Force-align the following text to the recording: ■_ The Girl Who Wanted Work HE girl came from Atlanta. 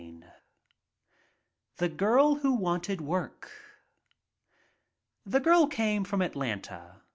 ■_ 0.01 0.23
The 1.77 1.87
Girl 1.87 2.37
Who 2.39 2.53
Wanted 2.53 3.01
Work 3.01 3.51
HE 5.31 5.39
girl 5.41 5.67
came 5.67 6.05
from 6.05 6.23
Atlanta. 6.23 7.03